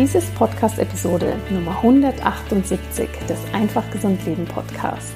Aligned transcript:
Dies 0.00 0.14
ist 0.14 0.34
Podcast-Episode 0.34 1.36
Nummer 1.50 1.76
178 1.76 3.06
des 3.28 3.38
Einfach 3.52 3.84
Gesund 3.90 4.24
Leben 4.24 4.46
Podcast. 4.46 5.12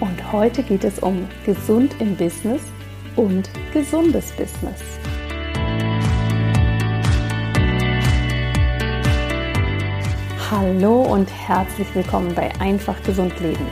Und 0.00 0.32
heute 0.32 0.64
geht 0.64 0.82
es 0.82 0.98
um 0.98 1.28
gesund 1.46 1.94
im 2.00 2.16
Business 2.16 2.60
und 3.14 3.48
gesundes 3.72 4.32
Business. 4.32 4.82
Hallo 10.50 11.02
und 11.02 11.30
herzlich 11.30 11.94
willkommen 11.94 12.34
bei 12.34 12.50
Einfach 12.58 13.00
Gesund 13.04 13.38
Leben, 13.38 13.68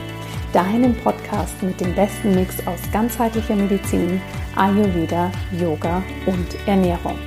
deinem 0.53 0.95
Podcast 0.95 1.61
mit 1.61 1.81
dem 1.81 1.93
besten 1.93 2.35
Mix 2.35 2.65
aus 2.65 2.79
ganzheitlicher 2.93 3.57
Medizin, 3.57 4.21
Ayurveda, 4.55 5.29
Yoga 5.59 6.01
und 6.25 6.55
Ernährung. 6.65 7.19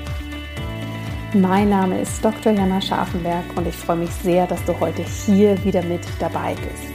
Mein 1.41 1.69
Name 1.69 2.01
ist 2.01 2.25
Dr. 2.25 2.53
Jana 2.53 2.81
Scharfenberg 2.81 3.45
und 3.57 3.69
ich 3.69 3.75
freue 3.75 3.99
mich 3.99 4.11
sehr, 4.11 4.47
dass 4.47 4.65
du 4.65 4.81
heute 4.81 5.03
hier 5.03 5.63
wieder 5.67 5.83
mit 5.83 6.01
dabei 6.19 6.55
bist. 6.55 6.95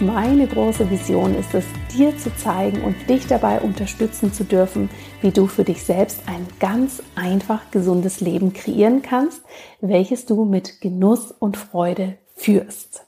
Meine 0.00 0.48
große 0.48 0.90
Vision 0.90 1.36
ist 1.36 1.54
es, 1.54 1.64
dir 1.96 2.18
zu 2.18 2.34
zeigen 2.34 2.82
und 2.82 3.08
dich 3.08 3.28
dabei 3.28 3.60
unterstützen 3.60 4.32
zu 4.32 4.42
dürfen, 4.42 4.90
wie 5.20 5.30
du 5.30 5.46
für 5.46 5.62
dich 5.62 5.84
selbst 5.84 6.22
ein 6.26 6.48
ganz 6.58 7.00
einfach 7.14 7.70
gesundes 7.70 8.20
Leben 8.20 8.52
kreieren 8.54 9.02
kannst, 9.02 9.44
welches 9.80 10.26
du 10.26 10.44
mit 10.44 10.80
Genuss 10.80 11.30
und 11.30 11.56
Freude 11.56 12.18
führst. 12.34 13.06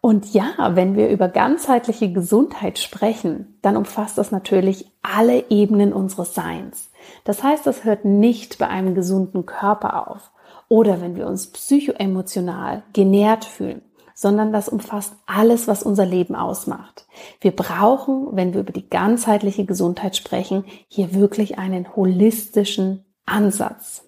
Und 0.00 0.34
ja, 0.34 0.72
wenn 0.74 0.96
wir 0.96 1.10
über 1.10 1.28
ganzheitliche 1.28 2.12
Gesundheit 2.12 2.80
sprechen, 2.80 3.56
dann 3.62 3.76
umfasst 3.76 4.18
das 4.18 4.32
natürlich 4.32 4.90
alle 5.00 5.48
Ebenen 5.48 5.92
unseres 5.92 6.34
Seins. 6.34 6.90
Das 7.24 7.42
heißt, 7.42 7.66
das 7.66 7.84
hört 7.84 8.04
nicht 8.04 8.58
bei 8.58 8.68
einem 8.68 8.94
gesunden 8.94 9.46
Körper 9.46 10.08
auf 10.10 10.30
oder 10.68 11.00
wenn 11.00 11.16
wir 11.16 11.26
uns 11.26 11.48
psychoemotional 11.48 12.82
genährt 12.92 13.44
fühlen, 13.44 13.82
sondern 14.14 14.52
das 14.52 14.68
umfasst 14.68 15.14
alles, 15.26 15.68
was 15.68 15.82
unser 15.82 16.06
Leben 16.06 16.34
ausmacht. 16.34 17.06
Wir 17.40 17.54
brauchen, 17.54 18.28
wenn 18.32 18.54
wir 18.54 18.60
über 18.60 18.72
die 18.72 18.88
ganzheitliche 18.88 19.64
Gesundheit 19.64 20.16
sprechen, 20.16 20.64
hier 20.88 21.14
wirklich 21.14 21.58
einen 21.58 21.94
holistischen 21.94 23.04
Ansatz. 23.26 24.04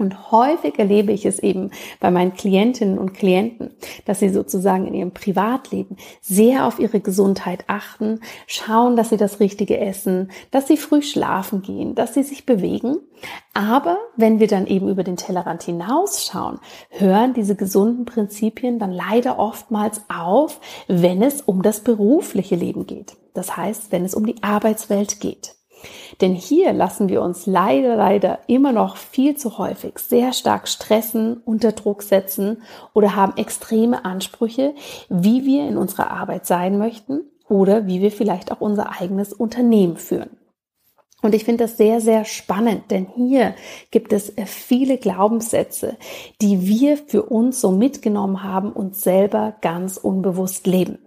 Und 0.00 0.32
häufig 0.32 0.78
erlebe 0.78 1.12
ich 1.12 1.26
es 1.26 1.38
eben 1.38 1.70
bei 2.00 2.10
meinen 2.10 2.32
Klientinnen 2.32 2.98
und 2.98 3.12
Klienten, 3.12 3.70
dass 4.06 4.20
sie 4.20 4.30
sozusagen 4.30 4.86
in 4.86 4.94
ihrem 4.94 5.12
Privatleben 5.12 5.96
sehr 6.22 6.66
auf 6.66 6.78
ihre 6.78 7.00
Gesundheit 7.00 7.64
achten, 7.66 8.20
schauen, 8.46 8.96
dass 8.96 9.10
sie 9.10 9.18
das 9.18 9.40
Richtige 9.40 9.78
essen, 9.78 10.30
dass 10.50 10.68
sie 10.68 10.78
früh 10.78 11.02
schlafen 11.02 11.60
gehen, 11.60 11.94
dass 11.94 12.14
sie 12.14 12.22
sich 12.22 12.46
bewegen. 12.46 12.96
Aber 13.52 13.98
wenn 14.16 14.40
wir 14.40 14.46
dann 14.46 14.66
eben 14.66 14.88
über 14.88 15.04
den 15.04 15.16
Tellerrand 15.16 15.62
hinausschauen, 15.64 16.60
hören 16.88 17.34
diese 17.34 17.54
gesunden 17.54 18.06
Prinzipien 18.06 18.78
dann 18.78 18.92
leider 18.92 19.38
oftmals 19.38 20.00
auf, 20.08 20.60
wenn 20.88 21.22
es 21.22 21.42
um 21.42 21.62
das 21.62 21.80
berufliche 21.80 22.56
Leben 22.56 22.86
geht. 22.86 23.16
Das 23.34 23.56
heißt, 23.56 23.92
wenn 23.92 24.06
es 24.06 24.14
um 24.14 24.24
die 24.24 24.42
Arbeitswelt 24.42 25.20
geht. 25.20 25.59
Denn 26.20 26.34
hier 26.34 26.72
lassen 26.72 27.08
wir 27.08 27.22
uns 27.22 27.46
leider, 27.46 27.96
leider 27.96 28.40
immer 28.46 28.72
noch 28.72 28.96
viel 28.96 29.36
zu 29.36 29.56
häufig 29.58 29.98
sehr 29.98 30.32
stark 30.32 30.68
stressen, 30.68 31.40
unter 31.44 31.72
Druck 31.72 32.02
setzen 32.02 32.62
oder 32.92 33.16
haben 33.16 33.36
extreme 33.36 34.04
Ansprüche, 34.04 34.74
wie 35.08 35.46
wir 35.46 35.66
in 35.66 35.78
unserer 35.78 36.10
Arbeit 36.10 36.46
sein 36.46 36.76
möchten 36.76 37.22
oder 37.48 37.86
wie 37.86 38.02
wir 38.02 38.12
vielleicht 38.12 38.52
auch 38.52 38.60
unser 38.60 39.00
eigenes 39.00 39.32
Unternehmen 39.32 39.96
führen. 39.96 40.30
Und 41.22 41.34
ich 41.34 41.44
finde 41.44 41.64
das 41.64 41.76
sehr, 41.76 42.00
sehr 42.00 42.24
spannend, 42.24 42.90
denn 42.90 43.06
hier 43.14 43.54
gibt 43.90 44.12
es 44.12 44.32
viele 44.46 44.96
Glaubenssätze, 44.96 45.96
die 46.40 46.66
wir 46.66 46.96
für 46.96 47.24
uns 47.24 47.60
so 47.60 47.70
mitgenommen 47.70 48.42
haben 48.42 48.72
und 48.72 48.96
selber 48.96 49.54
ganz 49.60 49.98
unbewusst 49.98 50.66
leben. 50.66 50.98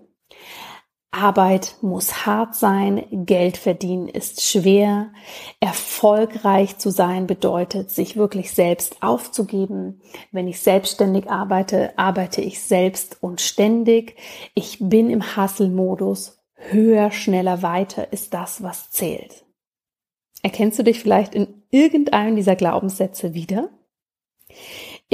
Arbeit 1.14 1.76
muss 1.82 2.26
hart 2.26 2.56
sein, 2.56 3.06
Geld 3.12 3.58
verdienen 3.58 4.08
ist 4.08 4.42
schwer, 4.42 5.12
erfolgreich 5.60 6.78
zu 6.78 6.90
sein 6.90 7.28
bedeutet, 7.28 7.92
sich 7.92 8.16
wirklich 8.16 8.52
selbst 8.52 9.02
aufzugeben. 9.02 10.02
Wenn 10.32 10.48
ich 10.48 10.60
selbstständig 10.60 11.30
arbeite, 11.30 11.98
arbeite 11.98 12.42
ich 12.42 12.62
selbst 12.62 13.18
und 13.22 13.42
ständig. 13.42 14.18
Ich 14.56 14.78
bin 14.82 15.10
im 15.10 15.38
Hustle-Modus. 15.38 16.40
Höher, 16.56 17.12
schneller, 17.12 17.62
weiter 17.62 18.14
ist 18.14 18.34
das, 18.34 18.64
was 18.64 18.90
zählt. 18.90 19.44
Erkennst 20.42 20.80
du 20.80 20.84
dich 20.84 21.00
vielleicht 21.00 21.36
in 21.36 21.64
irgendeinem 21.70 22.36
dieser 22.36 22.56
Glaubenssätze 22.56 23.34
wieder? 23.34 23.70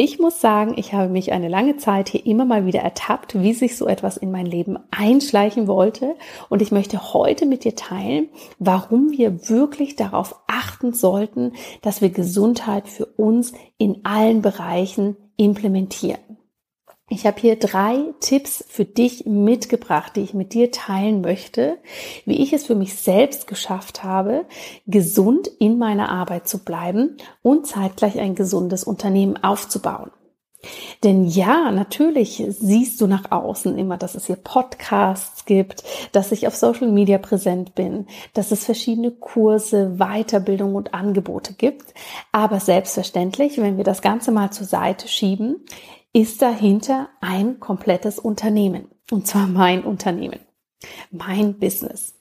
Ich 0.01 0.17
muss 0.17 0.39
sagen, 0.39 0.75
ich 0.77 0.93
habe 0.93 1.09
mich 1.09 1.33
eine 1.33 1.49
lange 1.49 1.75
Zeit 1.75 2.07
hier 2.07 2.25
immer 2.25 2.45
mal 2.45 2.65
wieder 2.65 2.79
ertappt, 2.79 3.37
wie 3.41 3.53
sich 3.53 3.75
so 3.75 3.85
etwas 3.85 4.15
in 4.15 4.31
mein 4.31 4.45
Leben 4.45 4.79
einschleichen 4.91 5.67
wollte. 5.67 6.15
Und 6.47 6.61
ich 6.61 6.71
möchte 6.71 7.13
heute 7.13 7.45
mit 7.45 7.65
dir 7.65 7.75
teilen, 7.75 8.29
warum 8.59 9.11
wir 9.11 9.49
wirklich 9.49 9.97
darauf 9.97 10.39
achten 10.47 10.93
sollten, 10.93 11.51
dass 11.81 11.99
wir 11.99 12.11
Gesundheit 12.11 12.87
für 12.87 13.07
uns 13.07 13.51
in 13.77 13.99
allen 14.05 14.41
Bereichen 14.41 15.17
implementieren. 15.35 16.28
Ich 17.09 17.25
habe 17.25 17.41
hier 17.41 17.57
drei 17.57 18.13
Tipps 18.19 18.63
für 18.67 18.85
dich 18.85 19.25
mitgebracht, 19.25 20.15
die 20.15 20.21
ich 20.21 20.35
mit 20.35 20.53
dir 20.53 20.71
teilen 20.71 21.21
möchte, 21.21 21.79
wie 22.25 22.41
ich 22.41 22.53
es 22.53 22.65
für 22.65 22.75
mich 22.75 22.95
selbst 22.95 23.47
geschafft 23.47 24.03
habe, 24.03 24.45
gesund 24.85 25.47
in 25.59 25.79
meiner 25.79 26.09
Arbeit 26.09 26.47
zu 26.47 26.59
bleiben 26.59 27.17
und 27.41 27.65
zeitgleich 27.65 28.19
ein 28.19 28.35
gesundes 28.35 28.83
Unternehmen 28.83 29.43
aufzubauen. 29.43 30.11
Denn 31.03 31.25
ja, 31.25 31.71
natürlich 31.71 32.43
siehst 32.49 32.99
du 32.99 33.07
nach 33.07 33.31
außen 33.31 33.77
immer, 33.77 33.95
dass 33.97 34.15
es 34.15 34.25
hier 34.25 34.35
Podcasts 34.35 35.45
gibt, 35.45 35.83
dass 36.11 36.33
ich 36.33 36.47
auf 36.47 36.55
Social 36.55 36.89
Media 36.89 37.17
präsent 37.17 37.75
bin, 37.75 38.07
dass 38.33 38.51
es 38.51 38.65
verschiedene 38.65 39.11
Kurse, 39.11 39.95
Weiterbildung 39.97 40.75
und 40.75 40.93
Angebote 40.93 41.53
gibt. 41.53 41.93
Aber 42.33 42.59
selbstverständlich, 42.59 43.57
wenn 43.57 43.77
wir 43.77 43.85
das 43.85 44.01
Ganze 44.01 44.31
mal 44.33 44.51
zur 44.51 44.67
Seite 44.67 45.07
schieben, 45.07 45.63
ist 46.13 46.41
dahinter 46.41 47.09
ein 47.21 47.59
komplettes 47.59 48.19
Unternehmen. 48.19 48.89
Und 49.11 49.27
zwar 49.27 49.47
mein 49.47 49.83
Unternehmen, 49.83 50.39
mein 51.11 51.59
Business. 51.59 52.15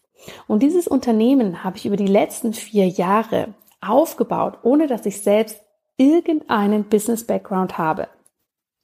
Und 0.46 0.62
dieses 0.62 0.88
Unternehmen 0.88 1.64
habe 1.64 1.76
ich 1.76 1.86
über 1.86 1.96
die 1.96 2.06
letzten 2.06 2.52
vier 2.52 2.88
Jahre 2.88 3.54
aufgebaut, 3.80 4.58
ohne 4.62 4.86
dass 4.86 5.06
ich 5.06 5.20
selbst 5.20 5.60
irgendeinen 5.96 6.84
Business-Background 6.84 7.78
habe. 7.78 8.08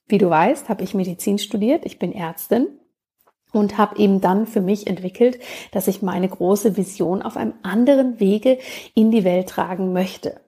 Wie 0.07 0.17
du 0.17 0.29
weißt, 0.29 0.69
habe 0.69 0.83
ich 0.83 0.93
Medizin 0.93 1.39
studiert, 1.39 1.85
ich 1.85 1.97
bin 1.97 2.11
Ärztin 2.11 2.67
und 3.51 3.77
habe 3.77 3.97
eben 3.97 4.21
dann 4.21 4.45
für 4.45 4.61
mich 4.61 4.85
entwickelt, 4.87 5.39
dass 5.71 5.87
ich 5.87 6.01
meine 6.01 6.29
große 6.29 6.77
Vision 6.77 7.21
auf 7.21 7.37
einem 7.37 7.53
anderen 7.63 8.19
Wege 8.19 8.59
in 8.93 9.11
die 9.11 9.23
Welt 9.23 9.49
tragen 9.49 9.93
möchte. 9.93 10.41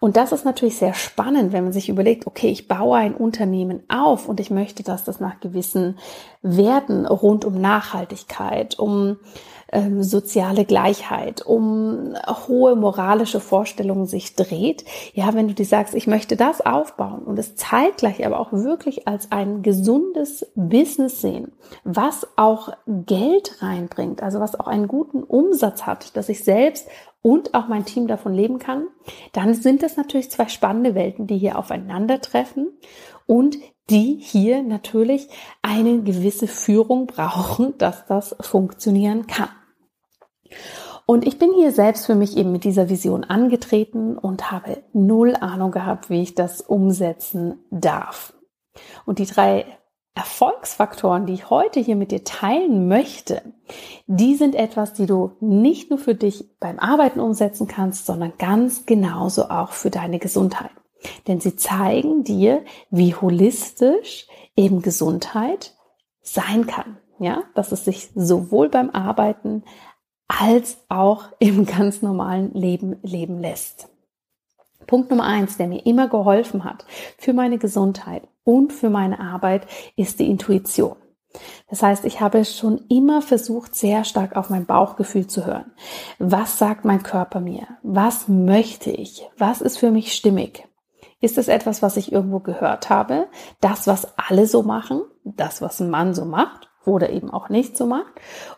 Und 0.00 0.16
das 0.16 0.32
ist 0.32 0.44
natürlich 0.44 0.76
sehr 0.76 0.94
spannend, 0.94 1.52
wenn 1.52 1.64
man 1.64 1.72
sich 1.72 1.88
überlegt, 1.88 2.26
okay, 2.26 2.48
ich 2.48 2.68
baue 2.68 2.96
ein 2.96 3.14
Unternehmen 3.14 3.82
auf 3.88 4.28
und 4.28 4.40
ich 4.40 4.50
möchte, 4.50 4.82
dass 4.82 5.04
das 5.04 5.20
nach 5.20 5.40
gewissen 5.40 5.98
Werten 6.42 7.06
rund 7.06 7.44
um 7.44 7.60
Nachhaltigkeit, 7.60 8.78
um 8.78 9.18
ähm, 9.74 10.02
soziale 10.02 10.64
Gleichheit, 10.64 11.44
um 11.44 12.14
hohe 12.46 12.76
moralische 12.76 13.40
Vorstellungen 13.40 14.06
sich 14.06 14.36
dreht. 14.36 14.84
Ja, 15.14 15.34
wenn 15.34 15.48
du 15.48 15.54
dir 15.54 15.66
sagst, 15.66 15.94
ich 15.94 16.06
möchte 16.06 16.36
das 16.36 16.60
aufbauen 16.60 17.22
und 17.24 17.38
es 17.38 17.56
zeitgleich 17.56 18.24
aber 18.24 18.38
auch 18.38 18.52
wirklich 18.52 19.08
als 19.08 19.32
ein 19.32 19.62
gesundes 19.62 20.46
Business 20.54 21.20
sehen, 21.20 21.52
was 21.82 22.26
auch 22.36 22.70
Geld 22.86 23.62
reinbringt, 23.62 24.22
also 24.22 24.38
was 24.38 24.58
auch 24.58 24.68
einen 24.68 24.86
guten 24.86 25.24
Umsatz 25.24 25.86
hat, 25.86 26.16
dass 26.16 26.28
ich 26.28 26.44
selbst 26.44 26.88
und 27.24 27.54
auch 27.54 27.68
mein 27.68 27.86
Team 27.86 28.06
davon 28.06 28.34
leben 28.34 28.58
kann, 28.58 28.86
dann 29.32 29.54
sind 29.54 29.82
das 29.82 29.96
natürlich 29.96 30.30
zwei 30.30 30.46
spannende 30.48 30.94
Welten, 30.94 31.26
die 31.26 31.38
hier 31.38 31.58
aufeinandertreffen 31.58 32.68
und 33.26 33.56
die 33.88 34.18
hier 34.20 34.62
natürlich 34.62 35.28
eine 35.62 36.02
gewisse 36.02 36.46
Führung 36.46 37.06
brauchen, 37.06 37.78
dass 37.78 38.04
das 38.04 38.36
funktionieren 38.40 39.26
kann. 39.26 39.48
Und 41.06 41.26
ich 41.26 41.38
bin 41.38 41.54
hier 41.54 41.72
selbst 41.72 42.04
für 42.04 42.14
mich 42.14 42.36
eben 42.36 42.52
mit 42.52 42.64
dieser 42.64 42.90
Vision 42.90 43.24
angetreten 43.24 44.18
und 44.18 44.50
habe 44.50 44.82
null 44.92 45.34
Ahnung 45.34 45.70
gehabt, 45.70 46.10
wie 46.10 46.20
ich 46.20 46.34
das 46.34 46.60
umsetzen 46.60 47.64
darf. 47.70 48.34
Und 49.06 49.18
die 49.18 49.26
drei 49.26 49.64
Erfolgsfaktoren, 50.14 51.26
die 51.26 51.34
ich 51.34 51.50
heute 51.50 51.80
hier 51.80 51.96
mit 51.96 52.12
dir 52.12 52.22
teilen 52.22 52.86
möchte, 52.86 53.42
die 54.06 54.36
sind 54.36 54.54
etwas, 54.54 54.92
die 54.92 55.06
du 55.06 55.32
nicht 55.40 55.90
nur 55.90 55.98
für 55.98 56.14
dich 56.14 56.56
beim 56.60 56.78
Arbeiten 56.78 57.18
umsetzen 57.18 57.66
kannst, 57.66 58.06
sondern 58.06 58.32
ganz 58.38 58.86
genauso 58.86 59.50
auch 59.50 59.72
für 59.72 59.90
deine 59.90 60.20
Gesundheit. 60.20 60.70
Denn 61.26 61.40
sie 61.40 61.56
zeigen 61.56 62.22
dir, 62.22 62.64
wie 62.90 63.14
holistisch 63.14 64.28
eben 64.56 64.82
Gesundheit 64.82 65.74
sein 66.22 66.66
kann. 66.66 66.98
Ja, 67.18 67.44
dass 67.54 67.72
es 67.72 67.84
sich 67.84 68.10
sowohl 68.14 68.68
beim 68.68 68.90
Arbeiten 68.90 69.64
als 70.26 70.78
auch 70.88 71.26
im 71.38 71.64
ganz 71.64 72.02
normalen 72.02 72.52
Leben 72.54 72.96
leben 73.02 73.38
lässt. 73.38 73.88
Punkt 74.86 75.10
Nummer 75.10 75.24
eins, 75.24 75.56
der 75.56 75.68
mir 75.68 75.86
immer 75.86 76.08
geholfen 76.08 76.64
hat 76.64 76.84
für 77.18 77.32
meine 77.32 77.58
Gesundheit 77.58 78.28
und 78.44 78.72
für 78.72 78.90
meine 78.90 79.20
Arbeit, 79.20 79.66
ist 79.96 80.20
die 80.20 80.30
Intuition. 80.30 80.96
Das 81.68 81.82
heißt, 81.82 82.04
ich 82.04 82.20
habe 82.20 82.44
schon 82.44 82.84
immer 82.88 83.20
versucht, 83.20 83.74
sehr 83.74 84.04
stark 84.04 84.36
auf 84.36 84.50
mein 84.50 84.66
Bauchgefühl 84.66 85.26
zu 85.26 85.46
hören. 85.46 85.72
Was 86.18 86.58
sagt 86.58 86.84
mein 86.84 87.02
Körper 87.02 87.40
mir? 87.40 87.66
Was 87.82 88.28
möchte 88.28 88.90
ich? 88.90 89.28
Was 89.36 89.60
ist 89.60 89.78
für 89.78 89.90
mich 89.90 90.12
stimmig? 90.12 90.68
Ist 91.20 91.38
es 91.38 91.48
etwas, 91.48 91.82
was 91.82 91.96
ich 91.96 92.12
irgendwo 92.12 92.40
gehört 92.40 92.90
habe? 92.90 93.28
Das, 93.60 93.86
was 93.86 94.16
alle 94.18 94.46
so 94.46 94.62
machen? 94.62 95.02
Das, 95.24 95.62
was 95.62 95.80
ein 95.80 95.90
Mann 95.90 96.14
so 96.14 96.24
macht? 96.24 96.70
Oder 96.84 97.10
eben 97.10 97.30
auch 97.30 97.48
nicht 97.48 97.76
so 97.76 97.86
macht? 97.86 98.12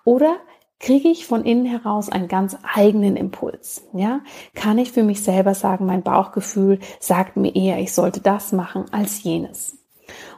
Oder 0.05 0.37
kriege 0.79 1.09
ich 1.09 1.27
von 1.27 1.45
innen 1.45 1.67
heraus 1.67 2.09
einen 2.09 2.29
ganz 2.29 2.57
eigenen 2.75 3.17
Impuls. 3.17 3.87
Ja, 3.93 4.21
kann 4.55 4.79
ich 4.79 4.93
für 4.93 5.03
mich 5.03 5.23
selber 5.23 5.55
sagen, 5.55 5.87
mein 5.87 6.03
Bauchgefühl 6.03 6.81
sagt 7.01 7.37
mir 7.37 7.55
eher, 7.55 7.79
ich 7.79 7.95
sollte 7.95 8.21
das 8.21 8.53
machen 8.53 8.85
als 8.93 9.23
jenes. 9.23 9.79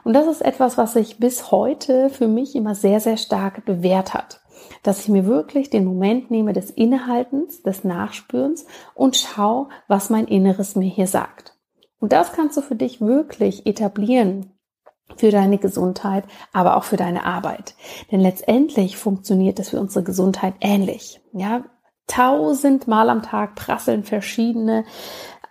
Und 0.03 0.13
das 0.13 0.27
ist 0.27 0.41
etwas, 0.41 0.77
was 0.77 0.93
sich 0.93 1.17
bis 1.17 1.51
heute 1.51 2.09
für 2.09 2.27
mich 2.27 2.55
immer 2.55 2.75
sehr, 2.75 2.99
sehr 2.99 3.17
stark 3.17 3.65
bewährt 3.65 4.13
hat. 4.13 4.41
Dass 4.83 5.01
ich 5.01 5.09
mir 5.09 5.25
wirklich 5.25 5.69
den 5.69 5.85
Moment 5.85 6.31
nehme 6.31 6.53
des 6.53 6.69
Innehaltens, 6.69 7.61
des 7.63 7.83
Nachspürens 7.83 8.65
und 8.93 9.17
schaue, 9.17 9.69
was 9.87 10.09
mein 10.09 10.25
Inneres 10.25 10.75
mir 10.75 10.89
hier 10.89 11.07
sagt. 11.07 11.55
Und 11.99 12.13
das 12.13 12.31
kannst 12.31 12.57
du 12.57 12.61
für 12.61 12.75
dich 12.75 13.01
wirklich 13.01 13.65
etablieren, 13.65 14.53
für 15.17 15.31
deine 15.31 15.57
Gesundheit, 15.57 16.23
aber 16.53 16.77
auch 16.77 16.83
für 16.83 16.97
deine 16.97 17.25
Arbeit. 17.25 17.75
Denn 18.11 18.19
letztendlich 18.19 18.97
funktioniert 18.97 19.59
es 19.59 19.69
für 19.69 19.79
unsere 19.79 20.03
Gesundheit 20.03 20.53
ähnlich. 20.61 21.21
Ja, 21.33 21.65
tausendmal 22.07 23.09
am 23.09 23.21
Tag 23.21 23.55
prasseln 23.55 24.03
verschiedene 24.03 24.85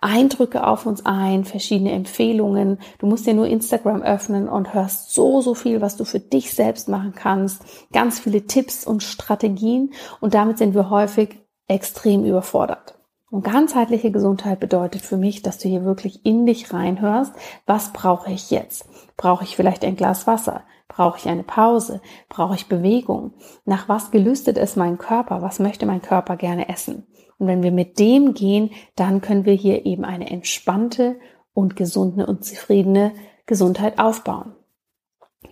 Eindrücke 0.01 0.65
auf 0.65 0.85
uns 0.85 1.05
ein, 1.05 1.43
verschiedene 1.43 1.91
Empfehlungen. 1.91 2.79
Du 2.99 3.05
musst 3.05 3.25
dir 3.25 3.33
nur 3.33 3.47
Instagram 3.47 4.01
öffnen 4.01 4.47
und 4.47 4.73
hörst 4.73 5.13
so, 5.13 5.41
so 5.41 5.53
viel, 5.53 5.81
was 5.81 5.97
du 5.97 6.05
für 6.05 6.19
dich 6.19 6.53
selbst 6.53 6.87
machen 6.87 7.13
kannst. 7.15 7.61
Ganz 7.91 8.19
viele 8.19 8.45
Tipps 8.45 8.85
und 8.85 9.03
Strategien. 9.03 9.93
Und 10.21 10.33
damit 10.33 10.57
sind 10.57 10.73
wir 10.73 10.89
häufig 10.89 11.37
extrem 11.67 12.23
überfordert. 12.23 12.98
Und 13.31 13.43
ganzheitliche 13.43 14.11
Gesundheit 14.11 14.59
bedeutet 14.59 15.01
für 15.01 15.17
mich, 15.17 15.41
dass 15.41 15.59
du 15.59 15.69
hier 15.69 15.85
wirklich 15.85 16.25
in 16.25 16.45
dich 16.45 16.73
reinhörst. 16.73 17.33
Was 17.65 17.93
brauche 17.93 18.31
ich 18.31 18.49
jetzt? 18.49 18.89
Brauche 19.17 19.43
ich 19.43 19.55
vielleicht 19.55 19.85
ein 19.85 19.95
Glas 19.95 20.25
Wasser? 20.25 20.63
Brauche 20.87 21.19
ich 21.19 21.27
eine 21.27 21.43
Pause? 21.43 22.01
Brauche 22.27 22.55
ich 22.55 22.67
Bewegung? 22.67 23.33
Nach 23.65 23.87
was 23.87 24.09
gelüstet 24.09 24.57
es 24.57 24.75
mein 24.75 24.97
Körper? 24.97 25.41
Was 25.43 25.59
möchte 25.59 25.85
mein 25.85 26.01
Körper 26.01 26.37
gerne 26.37 26.69
essen? 26.69 27.05
Und 27.37 27.47
wenn 27.47 27.61
wir 27.61 27.71
mit 27.71 27.99
dem 27.99 28.33
gehen, 28.33 28.71
dann 28.95 29.21
können 29.21 29.45
wir 29.45 29.53
hier 29.53 29.85
eben 29.85 30.03
eine 30.03 30.29
entspannte 30.29 31.19
und 31.53 31.75
gesunde 31.75 32.25
und 32.25 32.43
zufriedene 32.43 33.13
Gesundheit 33.45 33.99
aufbauen. 33.99 34.55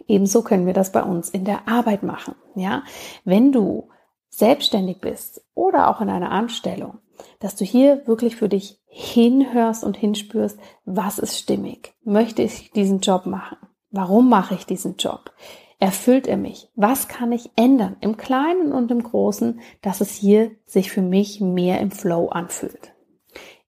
Ebenso 0.08 0.42
können 0.42 0.66
wir 0.66 0.74
das 0.74 0.92
bei 0.92 1.04
uns 1.04 1.30
in 1.30 1.46
der 1.46 1.68
Arbeit 1.68 2.04
machen. 2.04 2.36
Ja, 2.56 2.84
wenn 3.24 3.52
du 3.52 3.90
selbstständig 4.30 5.00
bist 5.00 5.46
oder 5.54 5.90
auch 5.90 6.02
in 6.02 6.10
einer 6.10 6.32
Anstellung, 6.32 7.00
dass 7.40 7.56
du 7.56 7.66
hier 7.66 8.08
wirklich 8.08 8.36
für 8.36 8.50
dich 8.50 8.80
hinhörst 8.88 9.84
und 9.84 9.98
hinspürst, 9.98 10.60
was 10.86 11.20
ist 11.20 11.38
stimmig? 11.38 11.94
Möchte 12.04 12.42
ich 12.42 12.72
diesen 12.72 13.00
Job 13.00 13.26
machen? 13.26 13.58
Warum 13.92 14.30
mache 14.30 14.56
ich 14.56 14.66
diesen 14.66 14.98
Job? 14.98 15.32
Erfüllt 15.80 16.28
er 16.28 16.38
mich? 16.38 16.70
Was 16.76 17.08
kann 17.08 17.32
ich 17.32 17.52
ändern 17.56 17.98
im 18.02 18.18
Kleinen 18.18 18.72
und 18.72 18.90
im 18.90 19.04
Großen, 19.04 19.60
dass 19.82 20.02
es 20.02 20.12
hier 20.12 20.52
sich 20.66 20.92
für 20.92 21.04
mich 21.04 21.40
mehr 21.40 21.80
im 21.80 21.92
Flow 21.92 22.30
anfühlt? 22.30 22.94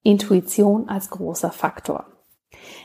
Intuition 0.02 0.90
als 0.90 1.10
großer 1.10 1.52
Faktor. 1.52 2.06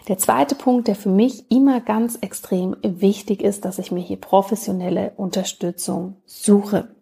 Der 0.09 0.19
zweite 0.19 0.55
Punkt, 0.55 0.89
der 0.89 0.95
für 0.95 1.09
mich 1.09 1.51
immer 1.51 1.81
ganz 1.81 2.17
extrem 2.17 2.77
wichtig 2.83 3.43
ist, 3.43 3.65
dass 3.65 3.79
ich 3.79 3.91
mir 3.91 4.03
hier 4.03 4.21
professionelle 4.21 5.13
Unterstützung 5.17 6.17
suche. 6.27 6.95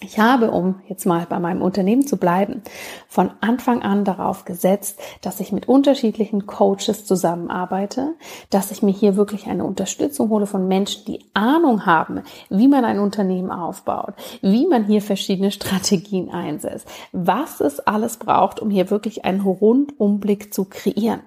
Ich 0.00 0.20
habe, 0.20 0.52
um 0.52 0.76
jetzt 0.86 1.06
mal 1.06 1.26
bei 1.28 1.40
meinem 1.40 1.60
Unternehmen 1.60 2.06
zu 2.06 2.18
bleiben, 2.18 2.62
von 3.08 3.32
Anfang 3.40 3.82
an 3.82 4.04
darauf 4.04 4.44
gesetzt, 4.44 5.00
dass 5.22 5.40
ich 5.40 5.50
mit 5.50 5.66
unterschiedlichen 5.66 6.46
Coaches 6.46 7.04
zusammenarbeite, 7.04 8.14
dass 8.50 8.70
ich 8.70 8.80
mir 8.80 8.92
hier 8.92 9.16
wirklich 9.16 9.48
eine 9.48 9.64
Unterstützung 9.64 10.30
hole 10.30 10.46
von 10.46 10.68
Menschen, 10.68 11.04
die 11.06 11.24
Ahnung 11.34 11.84
haben, 11.84 12.22
wie 12.48 12.68
man 12.68 12.84
ein 12.84 13.00
Unternehmen 13.00 13.50
aufbaut, 13.50 14.14
wie 14.40 14.68
man 14.68 14.84
hier 14.84 15.02
verschiedene 15.02 15.50
Strategien 15.50 16.30
einsetzt, 16.30 16.86
was 17.10 17.60
es 17.60 17.80
alles 17.80 18.18
braucht, 18.18 18.60
um 18.60 18.70
hier 18.70 18.90
wirklich 18.90 19.24
einen 19.24 19.40
Rundumblick 19.40 20.54
zu 20.54 20.64
kreieren. 20.64 21.22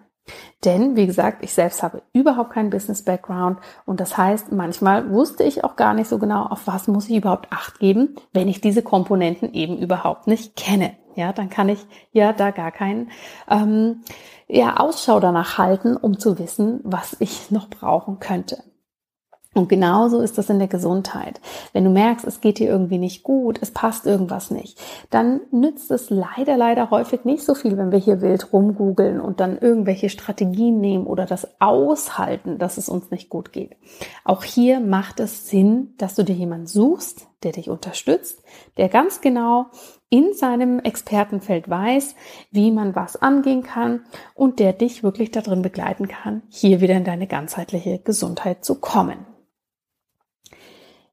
Denn, 0.63 0.95
wie 0.95 1.07
gesagt, 1.07 1.43
ich 1.43 1.53
selbst 1.53 1.81
habe 1.81 2.03
überhaupt 2.13 2.51
keinen 2.51 2.69
Business-Background 2.69 3.59
und 3.85 3.99
das 3.99 4.17
heißt, 4.17 4.51
manchmal 4.51 5.09
wusste 5.09 5.43
ich 5.43 5.63
auch 5.63 5.75
gar 5.75 5.93
nicht 5.93 6.07
so 6.07 6.19
genau, 6.19 6.45
auf 6.45 6.67
was 6.67 6.87
muss 6.87 7.09
ich 7.09 7.17
überhaupt 7.17 7.51
Acht 7.51 7.79
geben, 7.79 8.15
wenn 8.31 8.47
ich 8.47 8.61
diese 8.61 8.83
Komponenten 8.83 9.53
eben 9.53 9.77
überhaupt 9.77 10.27
nicht 10.27 10.55
kenne. 10.55 10.95
Ja, 11.15 11.33
dann 11.33 11.49
kann 11.49 11.67
ich 11.67 11.85
ja 12.13 12.31
da 12.31 12.51
gar 12.51 12.71
keinen 12.71 13.11
ähm, 13.49 14.03
ja, 14.47 14.77
Ausschau 14.77 15.19
danach 15.19 15.57
halten, 15.57 15.97
um 15.97 16.19
zu 16.19 16.39
wissen, 16.39 16.79
was 16.83 17.17
ich 17.19 17.51
noch 17.51 17.69
brauchen 17.69 18.19
könnte. 18.19 18.63
Und 19.53 19.67
genauso 19.67 20.21
ist 20.21 20.37
das 20.37 20.49
in 20.49 20.59
der 20.59 20.69
Gesundheit. 20.69 21.41
Wenn 21.73 21.83
du 21.83 21.89
merkst, 21.89 22.25
es 22.25 22.39
geht 22.39 22.59
dir 22.59 22.69
irgendwie 22.69 22.97
nicht 22.97 23.23
gut, 23.23 23.59
es 23.61 23.71
passt 23.71 24.05
irgendwas 24.05 24.49
nicht, 24.49 24.79
dann 25.09 25.41
nützt 25.51 25.91
es 25.91 26.09
leider, 26.09 26.55
leider 26.55 26.89
häufig 26.89 27.25
nicht 27.25 27.43
so 27.43 27.53
viel, 27.53 27.77
wenn 27.77 27.91
wir 27.91 27.99
hier 27.99 28.21
wild 28.21 28.53
rumgoogeln 28.53 29.19
und 29.19 29.41
dann 29.41 29.57
irgendwelche 29.57 30.09
Strategien 30.09 30.79
nehmen 30.79 31.05
oder 31.05 31.25
das 31.25 31.49
aushalten, 31.59 32.59
dass 32.59 32.77
es 32.77 32.87
uns 32.87 33.11
nicht 33.11 33.27
gut 33.27 33.51
geht. 33.51 33.75
Auch 34.23 34.45
hier 34.45 34.79
macht 34.79 35.19
es 35.19 35.49
Sinn, 35.49 35.95
dass 35.97 36.15
du 36.15 36.23
dir 36.23 36.35
jemanden 36.35 36.67
suchst, 36.67 37.27
der 37.43 37.51
dich 37.51 37.69
unterstützt, 37.69 38.41
der 38.77 38.87
ganz 38.87 39.19
genau 39.19 39.65
in 40.09 40.33
seinem 40.33 40.79
Expertenfeld 40.79 41.69
weiß, 41.69 42.15
wie 42.51 42.71
man 42.71 42.95
was 42.95 43.21
angehen 43.21 43.63
kann 43.63 44.05
und 44.33 44.59
der 44.59 44.71
dich 44.71 45.03
wirklich 45.03 45.31
darin 45.31 45.61
begleiten 45.61 46.07
kann, 46.07 46.43
hier 46.47 46.79
wieder 46.79 46.95
in 46.95 47.03
deine 47.03 47.27
ganzheitliche 47.27 47.99
Gesundheit 47.99 48.63
zu 48.63 48.79
kommen. 48.79 49.25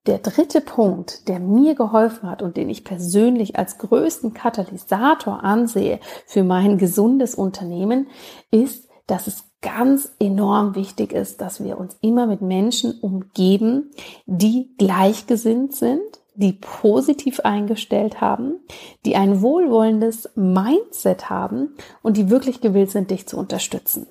Der 0.06 0.18
dritte 0.18 0.60
Punkt, 0.60 1.28
der 1.28 1.38
mir 1.38 1.74
geholfen 1.74 2.30
hat 2.30 2.42
und 2.42 2.56
den 2.56 2.70
ich 2.70 2.84
persönlich 2.84 3.58
als 3.58 3.78
größten 3.78 4.32
Katalysator 4.32 5.44
ansehe 5.44 6.00
für 6.26 6.44
mein 6.44 6.78
gesundes 6.78 7.34
Unternehmen, 7.34 8.08
ist, 8.50 8.88
dass 9.06 9.26
es 9.26 9.44
ganz 9.60 10.12
enorm 10.20 10.74
wichtig 10.74 11.12
ist, 11.12 11.40
dass 11.40 11.62
wir 11.62 11.78
uns 11.78 11.96
immer 12.00 12.26
mit 12.26 12.42
Menschen 12.42 12.92
umgeben, 13.00 13.90
die 14.26 14.74
gleichgesinnt 14.78 15.74
sind, 15.74 16.00
die 16.34 16.52
positiv 16.52 17.40
eingestellt 17.40 18.20
haben, 18.20 18.60
die 19.04 19.16
ein 19.16 19.42
wohlwollendes 19.42 20.30
Mindset 20.36 21.28
haben 21.28 21.74
und 22.02 22.16
die 22.16 22.30
wirklich 22.30 22.60
gewillt 22.60 22.92
sind, 22.92 23.10
dich 23.10 23.26
zu 23.26 23.36
unterstützen. 23.36 24.06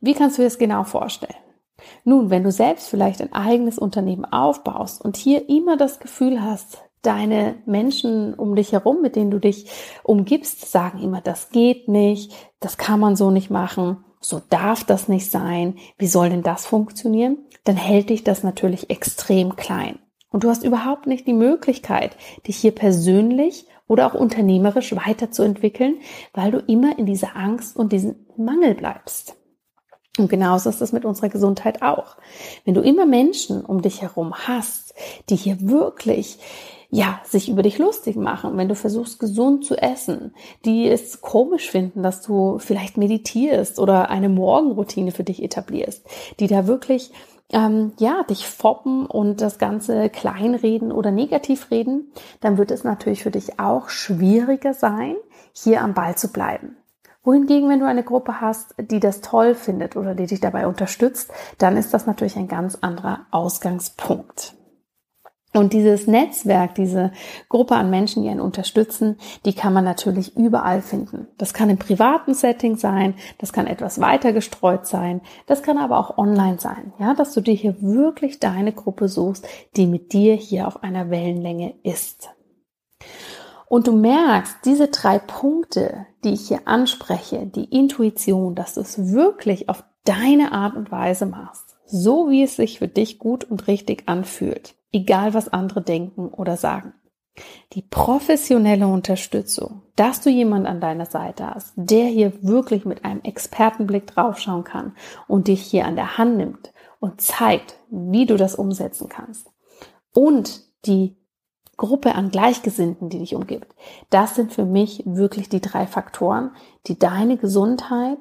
Wie 0.00 0.12
kannst 0.12 0.36
du 0.36 0.42
dir 0.42 0.48
das 0.48 0.58
genau 0.58 0.84
vorstellen? 0.84 1.45
Nun, 2.04 2.30
wenn 2.30 2.44
du 2.44 2.50
selbst 2.50 2.88
vielleicht 2.88 3.20
ein 3.20 3.32
eigenes 3.32 3.78
Unternehmen 3.78 4.24
aufbaust 4.24 5.04
und 5.04 5.16
hier 5.16 5.48
immer 5.48 5.76
das 5.76 5.98
Gefühl 6.00 6.42
hast, 6.42 6.82
deine 7.02 7.54
Menschen 7.66 8.34
um 8.34 8.56
dich 8.56 8.72
herum, 8.72 9.00
mit 9.00 9.16
denen 9.16 9.30
du 9.30 9.38
dich 9.38 9.70
umgibst, 10.02 10.70
sagen 10.70 11.00
immer, 11.00 11.20
das 11.20 11.50
geht 11.50 11.88
nicht, 11.88 12.32
das 12.60 12.76
kann 12.76 12.98
man 12.98 13.16
so 13.16 13.30
nicht 13.30 13.50
machen, 13.50 14.04
so 14.20 14.42
darf 14.50 14.82
das 14.82 15.08
nicht 15.08 15.30
sein, 15.30 15.76
wie 15.98 16.08
soll 16.08 16.30
denn 16.30 16.42
das 16.42 16.66
funktionieren? 16.66 17.38
Dann 17.64 17.76
hält 17.76 18.10
dich 18.10 18.24
das 18.24 18.42
natürlich 18.42 18.90
extrem 18.90 19.54
klein. 19.56 19.98
Und 20.30 20.44
du 20.44 20.48
hast 20.48 20.64
überhaupt 20.64 21.06
nicht 21.06 21.26
die 21.26 21.32
Möglichkeit, 21.32 22.16
dich 22.46 22.56
hier 22.56 22.72
persönlich 22.72 23.66
oder 23.86 24.06
auch 24.06 24.14
unternehmerisch 24.14 24.94
weiterzuentwickeln, 24.96 25.98
weil 26.34 26.50
du 26.50 26.58
immer 26.58 26.98
in 26.98 27.06
dieser 27.06 27.36
Angst 27.36 27.76
und 27.76 27.92
diesem 27.92 28.16
Mangel 28.36 28.74
bleibst. 28.74 29.36
Und 30.18 30.28
genauso 30.28 30.70
ist 30.70 30.80
es 30.80 30.92
mit 30.92 31.04
unserer 31.04 31.28
Gesundheit 31.28 31.82
auch. 31.82 32.16
Wenn 32.64 32.74
du 32.74 32.80
immer 32.80 33.06
Menschen 33.06 33.64
um 33.64 33.82
dich 33.82 34.02
herum 34.02 34.34
hast, 34.34 34.94
die 35.28 35.36
hier 35.36 35.56
wirklich 35.60 36.38
ja, 36.88 37.20
sich 37.24 37.48
über 37.48 37.62
dich 37.62 37.78
lustig 37.78 38.16
machen, 38.16 38.56
wenn 38.56 38.68
du 38.68 38.76
versuchst 38.76 39.18
gesund 39.18 39.64
zu 39.64 39.76
essen, 39.76 40.34
die 40.64 40.88
es 40.88 41.20
komisch 41.20 41.68
finden, 41.68 42.02
dass 42.02 42.22
du 42.22 42.58
vielleicht 42.58 42.96
meditierst 42.96 43.78
oder 43.80 44.08
eine 44.08 44.28
Morgenroutine 44.28 45.10
für 45.10 45.24
dich 45.24 45.42
etablierst, 45.42 46.06
die 46.38 46.46
da 46.46 46.66
wirklich 46.66 47.10
ähm, 47.52 47.92
ja, 47.98 48.22
dich 48.24 48.46
foppen 48.46 49.06
und 49.06 49.40
das 49.40 49.58
Ganze 49.58 50.08
kleinreden 50.10 50.92
oder 50.92 51.10
negativ 51.10 51.70
reden, 51.70 52.12
dann 52.40 52.56
wird 52.56 52.70
es 52.70 52.84
natürlich 52.84 53.22
für 53.22 53.30
dich 53.30 53.58
auch 53.60 53.88
schwieriger 53.88 54.74
sein, 54.74 55.16
hier 55.52 55.82
am 55.82 55.94
Ball 55.94 56.16
zu 56.16 56.32
bleiben. 56.32 56.76
Wohingegen, 57.26 57.68
wenn 57.68 57.80
du 57.80 57.86
eine 57.86 58.04
Gruppe 58.04 58.40
hast, 58.40 58.76
die 58.78 59.00
das 59.00 59.20
toll 59.20 59.56
findet 59.56 59.96
oder 59.96 60.14
die 60.14 60.26
dich 60.26 60.40
dabei 60.40 60.68
unterstützt, 60.68 61.32
dann 61.58 61.76
ist 61.76 61.92
das 61.92 62.06
natürlich 62.06 62.36
ein 62.36 62.46
ganz 62.46 62.76
anderer 62.76 63.26
Ausgangspunkt. 63.32 64.54
Und 65.52 65.72
dieses 65.72 66.06
Netzwerk, 66.06 66.76
diese 66.76 67.10
Gruppe 67.48 67.74
an 67.74 67.90
Menschen, 67.90 68.22
die 68.22 68.28
einen 68.28 68.40
unterstützen, 68.40 69.16
die 69.44 69.54
kann 69.54 69.72
man 69.72 69.84
natürlich 69.84 70.36
überall 70.36 70.82
finden. 70.82 71.26
Das 71.36 71.52
kann 71.52 71.68
im 71.68 71.78
privaten 71.78 72.32
Setting 72.32 72.76
sein, 72.76 73.14
das 73.38 73.52
kann 73.52 73.66
etwas 73.66 74.00
weiter 74.00 74.32
gestreut 74.32 74.86
sein, 74.86 75.20
das 75.46 75.64
kann 75.64 75.78
aber 75.78 75.98
auch 75.98 76.18
online 76.18 76.60
sein, 76.60 76.92
ja, 77.00 77.14
dass 77.14 77.32
du 77.32 77.40
dir 77.40 77.54
hier 77.54 77.74
wirklich 77.80 78.38
deine 78.38 78.72
Gruppe 78.72 79.08
suchst, 79.08 79.48
die 79.74 79.86
mit 79.86 80.12
dir 80.12 80.34
hier 80.34 80.68
auf 80.68 80.84
einer 80.84 81.10
Wellenlänge 81.10 81.74
ist. 81.82 82.35
Und 83.68 83.86
du 83.86 83.92
merkst, 83.92 84.58
diese 84.64 84.88
drei 84.88 85.18
Punkte, 85.18 86.06
die 86.24 86.34
ich 86.34 86.48
hier 86.48 86.66
anspreche, 86.66 87.46
die 87.46 87.64
Intuition, 87.64 88.54
dass 88.54 88.74
du 88.74 88.80
es 88.80 89.12
wirklich 89.12 89.68
auf 89.68 89.84
deine 90.04 90.52
Art 90.52 90.76
und 90.76 90.92
Weise 90.92 91.26
machst, 91.26 91.76
so 91.84 92.30
wie 92.30 92.44
es 92.44 92.56
sich 92.56 92.78
für 92.78 92.88
dich 92.88 93.18
gut 93.18 93.44
und 93.44 93.66
richtig 93.66 94.04
anfühlt 94.06 94.76
egal 94.96 95.34
was 95.34 95.48
andere 95.48 95.82
denken 95.82 96.28
oder 96.28 96.56
sagen. 96.56 96.94
Die 97.74 97.82
professionelle 97.82 98.86
Unterstützung, 98.86 99.82
dass 99.94 100.22
du 100.22 100.30
jemand 100.30 100.66
an 100.66 100.80
deiner 100.80 101.04
Seite 101.04 101.46
hast, 101.54 101.74
der 101.76 102.06
hier 102.06 102.32
wirklich 102.42 102.86
mit 102.86 103.04
einem 103.04 103.20
Expertenblick 103.22 104.06
draufschauen 104.06 104.64
kann 104.64 104.96
und 105.28 105.48
dich 105.48 105.60
hier 105.60 105.84
an 105.84 105.96
der 105.96 106.16
Hand 106.16 106.38
nimmt 106.38 106.72
und 106.98 107.20
zeigt, 107.20 107.78
wie 107.90 108.24
du 108.24 108.38
das 108.38 108.54
umsetzen 108.54 109.10
kannst. 109.10 109.50
Und 110.14 110.62
die 110.86 111.18
Gruppe 111.76 112.14
an 112.14 112.30
Gleichgesinnten, 112.30 113.08
die 113.08 113.18
dich 113.18 113.34
umgibt. 113.34 113.74
Das 114.10 114.34
sind 114.34 114.52
für 114.52 114.64
mich 114.64 115.02
wirklich 115.04 115.48
die 115.48 115.60
drei 115.60 115.86
Faktoren, 115.86 116.52
die 116.86 116.98
deine 116.98 117.36
Gesundheit 117.36 118.18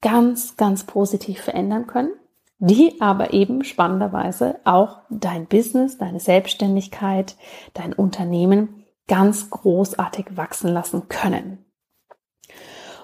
ganz, 0.00 0.56
ganz 0.56 0.84
positiv 0.84 1.40
verändern 1.40 1.86
können 1.86 2.12
die 2.58 3.00
aber 3.00 3.32
eben 3.32 3.64
spannenderweise 3.64 4.58
auch 4.64 4.98
dein 5.10 5.46
Business, 5.46 5.96
deine 5.96 6.20
Selbstständigkeit, 6.20 7.36
dein 7.74 7.92
Unternehmen 7.92 8.84
ganz 9.06 9.48
großartig 9.50 10.36
wachsen 10.36 10.72
lassen 10.72 11.08
können. 11.08 11.64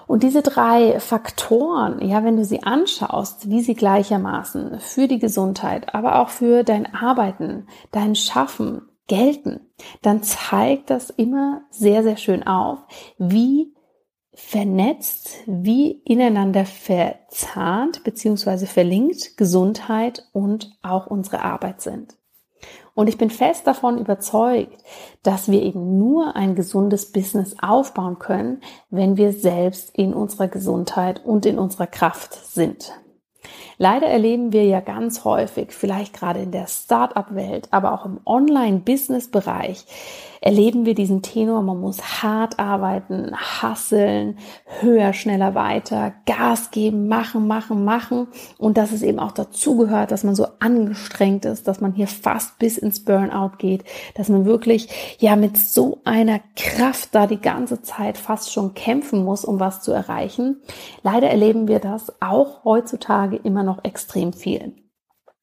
Und 0.07 0.21
diese 0.21 0.43
drei 0.43 0.99
Faktoren, 0.99 2.05
ja, 2.05 2.23
wenn 2.23 2.37
du 2.37 2.45
sie 2.45 2.61
anschaust, 2.61 3.49
wie 3.49 3.61
sie 3.61 3.73
gleichermaßen 3.73 4.79
für 4.79 5.07
die 5.07 5.17
Gesundheit, 5.17 5.95
aber 5.95 6.19
auch 6.19 6.29
für 6.29 6.63
dein 6.63 6.93
Arbeiten, 6.93 7.65
dein 7.91 8.13
Schaffen 8.15 8.83
gelten, 9.07 9.59
dann 10.01 10.23
zeigt 10.23 10.89
das 10.89 11.09
immer 11.09 11.61
sehr, 11.69 12.03
sehr 12.03 12.17
schön 12.17 12.45
auf, 12.45 12.79
wie 13.17 13.73
vernetzt, 14.33 15.37
wie 15.45 15.91
ineinander 16.03 16.65
verzahnt 16.65 18.03
bzw. 18.03 18.65
verlinkt 18.65 19.37
Gesundheit 19.37 20.27
und 20.33 20.77
auch 20.81 21.07
unsere 21.07 21.41
Arbeit 21.41 21.81
sind. 21.81 22.17
Und 22.93 23.09
ich 23.09 23.17
bin 23.17 23.29
fest 23.29 23.67
davon 23.67 23.97
überzeugt, 23.97 24.81
dass 25.21 25.51
wir 25.51 25.61
eben 25.61 25.97
nur 25.97 26.35
ein 26.35 26.55
gesundes 26.55 27.11
Business 27.11 27.55
aufbauen 27.61 28.19
können, 28.19 28.61
wenn 28.89 29.17
wir 29.17 29.33
selbst 29.33 29.93
in 29.95 30.13
unserer 30.13 30.47
Gesundheit 30.47 31.23
und 31.25 31.45
in 31.45 31.59
unserer 31.59 31.87
Kraft 31.87 32.33
sind. 32.33 32.93
Leider 33.77 34.07
erleben 34.07 34.53
wir 34.53 34.65
ja 34.65 34.79
ganz 34.79 35.25
häufig, 35.25 35.71
vielleicht 35.71 36.13
gerade 36.13 36.39
in 36.39 36.51
der 36.51 36.67
Start-up-Welt, 36.67 37.67
aber 37.71 37.93
auch 37.93 38.05
im 38.05 38.19
Online-Business-Bereich, 38.25 39.85
erleben 40.45 40.85
wir 40.85 40.93
diesen 40.93 41.23
Tenor, 41.23 41.63
man 41.63 41.81
muss 41.81 42.21
hart 42.21 42.59
arbeiten, 42.59 43.35
hasseln, 43.35 44.37
höher, 44.79 45.11
schneller, 45.11 45.55
weiter, 45.55 46.13
Gas 46.27 46.69
geben, 46.69 47.07
machen, 47.07 47.47
machen, 47.47 47.83
machen 47.83 48.27
und 48.59 48.77
dass 48.77 48.91
es 48.91 49.01
eben 49.01 49.17
auch 49.17 49.31
dazugehört, 49.31 50.11
dass 50.11 50.23
man 50.23 50.35
so 50.35 50.45
angestrengt 50.59 51.45
ist, 51.45 51.67
dass 51.67 51.81
man 51.81 51.93
hier 51.93 52.07
fast 52.07 52.59
bis 52.59 52.77
ins 52.77 53.03
Burnout 53.03 53.53
geht, 53.57 53.83
dass 54.13 54.29
man 54.29 54.45
wirklich 54.45 55.17
ja 55.17 55.35
mit 55.35 55.57
so 55.57 56.01
einer 56.03 56.39
Kraft 56.55 57.15
da 57.15 57.25
die 57.25 57.41
ganze 57.41 57.81
Zeit 57.81 58.19
fast 58.19 58.53
schon 58.53 58.75
kämpfen 58.75 59.25
muss, 59.25 59.45
um 59.45 59.59
was 59.59 59.81
zu 59.81 59.91
erreichen. 59.93 60.57
Leider 61.01 61.27
erleben 61.27 61.67
wir 61.67 61.79
das 61.79 62.13
auch 62.21 62.63
heutzutage 62.63 63.37
immer 63.37 63.63
noch 63.65 63.83
extrem 63.83 64.33
viel. 64.33 64.75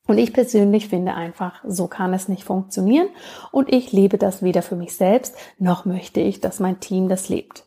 Und 0.06 0.18
ich 0.18 0.32
persönlich 0.32 0.88
finde 0.88 1.14
einfach, 1.14 1.62
so 1.66 1.86
kann 1.86 2.12
es 2.12 2.28
nicht 2.28 2.44
funktionieren. 2.44 3.08
Und 3.52 3.72
ich 3.72 3.92
lebe 3.92 4.18
das 4.18 4.42
weder 4.42 4.62
für 4.62 4.76
mich 4.76 4.96
selbst, 4.96 5.36
noch 5.58 5.84
möchte 5.84 6.20
ich, 6.20 6.40
dass 6.40 6.60
mein 6.60 6.80
Team 6.80 7.08
das 7.08 7.28
lebt. 7.28 7.66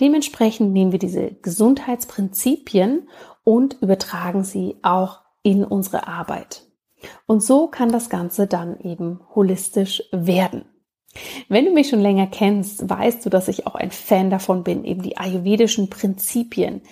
Dementsprechend 0.00 0.72
nehmen 0.72 0.92
wir 0.92 0.98
diese 0.98 1.32
Gesundheitsprinzipien 1.32 3.08
und 3.44 3.80
übertragen 3.82 4.44
sie 4.44 4.76
auch 4.82 5.20
in 5.42 5.64
unsere 5.64 6.08
Arbeit. 6.08 6.62
Und 7.26 7.42
so 7.42 7.68
kann 7.68 7.92
das 7.92 8.08
Ganze 8.08 8.46
dann 8.46 8.80
eben 8.80 9.20
holistisch 9.34 10.02
werden. 10.10 10.64
Wenn 11.48 11.66
du 11.66 11.72
mich 11.72 11.90
schon 11.90 12.00
länger 12.00 12.26
kennst, 12.26 12.88
weißt 12.88 13.24
du, 13.24 13.30
dass 13.30 13.48
ich 13.48 13.66
auch 13.66 13.74
ein 13.74 13.90
Fan 13.90 14.30
davon 14.30 14.64
bin, 14.64 14.84
eben 14.84 15.02
die 15.02 15.16
ayurvedischen 15.16 15.88
Prinzipien 15.90 16.82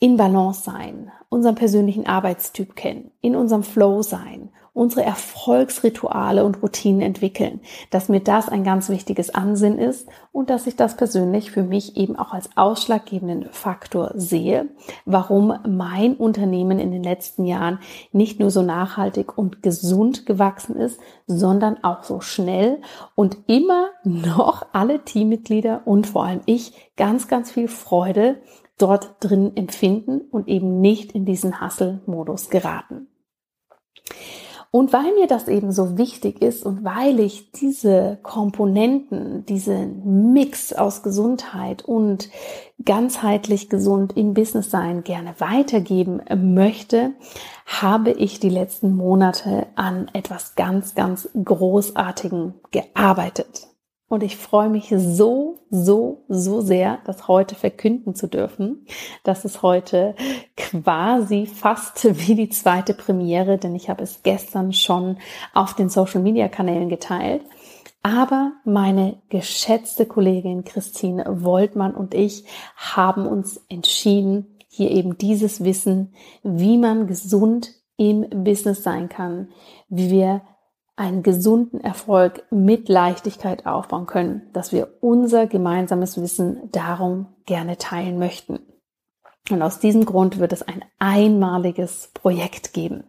in 0.00 0.16
Balance 0.16 0.62
sein, 0.62 1.12
unseren 1.28 1.54
persönlichen 1.54 2.06
Arbeitstyp 2.06 2.74
kennen, 2.74 3.10
in 3.20 3.36
unserem 3.36 3.62
Flow 3.62 4.02
sein, 4.02 4.50
unsere 4.72 5.02
Erfolgsrituale 5.02 6.44
und 6.44 6.62
Routinen 6.62 7.02
entwickeln, 7.02 7.60
dass 7.90 8.08
mir 8.08 8.20
das 8.20 8.48
ein 8.48 8.64
ganz 8.64 8.88
wichtiges 8.88 9.28
Ansinn 9.28 9.78
ist 9.78 10.08
und 10.32 10.48
dass 10.48 10.66
ich 10.66 10.74
das 10.74 10.96
persönlich 10.96 11.50
für 11.50 11.62
mich 11.62 11.96
eben 11.96 12.16
auch 12.16 12.32
als 12.32 12.48
ausschlaggebenden 12.56 13.50
Faktor 13.50 14.12
sehe, 14.14 14.68
warum 15.04 15.52
mein 15.68 16.14
Unternehmen 16.14 16.78
in 16.78 16.92
den 16.92 17.02
letzten 17.02 17.44
Jahren 17.44 17.78
nicht 18.12 18.40
nur 18.40 18.50
so 18.50 18.62
nachhaltig 18.62 19.36
und 19.36 19.62
gesund 19.62 20.24
gewachsen 20.24 20.76
ist, 20.76 20.98
sondern 21.26 21.82
auch 21.84 22.04
so 22.04 22.20
schnell 22.20 22.80
und 23.14 23.36
immer 23.48 23.88
noch 24.04 24.66
alle 24.72 25.04
Teammitglieder 25.04 25.82
und 25.84 26.06
vor 26.06 26.24
allem 26.24 26.40
ich 26.46 26.72
ganz, 26.96 27.28
ganz 27.28 27.50
viel 27.50 27.68
Freude 27.68 28.40
dort 28.80 29.16
drin 29.20 29.56
empfinden 29.56 30.20
und 30.30 30.48
eben 30.48 30.80
nicht 30.80 31.12
in 31.12 31.24
diesen 31.24 31.60
Hustle-Modus 31.60 32.50
geraten. 32.50 33.08
Und 34.72 34.92
weil 34.92 35.12
mir 35.14 35.26
das 35.26 35.48
eben 35.48 35.72
so 35.72 35.98
wichtig 35.98 36.40
ist 36.40 36.64
und 36.64 36.84
weil 36.84 37.18
ich 37.18 37.50
diese 37.50 38.20
Komponenten, 38.22 39.44
diesen 39.44 40.32
Mix 40.32 40.72
aus 40.72 41.02
Gesundheit 41.02 41.82
und 41.82 42.30
ganzheitlich 42.84 43.68
gesund 43.68 44.16
im 44.16 44.32
Business 44.32 44.70
sein 44.70 45.02
gerne 45.02 45.34
weitergeben 45.38 46.20
möchte, 46.54 47.14
habe 47.66 48.12
ich 48.12 48.38
die 48.38 48.48
letzten 48.48 48.94
Monate 48.94 49.66
an 49.74 50.08
etwas 50.12 50.54
ganz, 50.54 50.94
ganz 50.94 51.28
Großartigem 51.34 52.54
gearbeitet. 52.70 53.69
Und 54.10 54.24
ich 54.24 54.36
freue 54.36 54.70
mich 54.70 54.92
so, 54.96 55.60
so, 55.70 56.24
so 56.28 56.62
sehr, 56.62 56.98
das 57.04 57.28
heute 57.28 57.54
verkünden 57.54 58.16
zu 58.16 58.26
dürfen. 58.26 58.84
Das 59.22 59.44
ist 59.44 59.62
heute 59.62 60.16
quasi 60.56 61.46
fast 61.46 62.04
wie 62.26 62.34
die 62.34 62.48
zweite 62.48 62.92
Premiere, 62.92 63.56
denn 63.56 63.76
ich 63.76 63.88
habe 63.88 64.02
es 64.02 64.24
gestern 64.24 64.72
schon 64.72 65.18
auf 65.54 65.74
den 65.74 65.88
Social-Media-Kanälen 65.88 66.88
geteilt. 66.88 67.42
Aber 68.02 68.50
meine 68.64 69.18
geschätzte 69.28 70.06
Kollegin 70.06 70.64
Christine 70.64 71.24
Woltmann 71.44 71.94
und 71.94 72.12
ich 72.12 72.44
haben 72.74 73.28
uns 73.28 73.64
entschieden, 73.68 74.58
hier 74.68 74.90
eben 74.90 75.18
dieses 75.18 75.62
Wissen, 75.62 76.14
wie 76.42 76.78
man 76.78 77.06
gesund 77.06 77.74
im 77.96 78.28
Business 78.42 78.82
sein 78.82 79.08
kann, 79.08 79.50
wie 79.88 80.10
wir 80.10 80.40
einen 81.00 81.22
gesunden 81.22 81.80
Erfolg 81.80 82.44
mit 82.50 82.90
Leichtigkeit 82.90 83.64
aufbauen 83.64 84.04
können, 84.06 84.42
dass 84.52 84.70
wir 84.70 84.98
unser 85.00 85.46
gemeinsames 85.46 86.20
Wissen 86.20 86.68
darum 86.72 87.28
gerne 87.46 87.78
teilen 87.78 88.18
möchten. 88.18 88.60
Und 89.50 89.62
aus 89.62 89.78
diesem 89.80 90.04
Grund 90.04 90.38
wird 90.38 90.52
es 90.52 90.60
ein 90.62 90.84
einmaliges 90.98 92.10
Projekt 92.12 92.74
geben. 92.74 93.04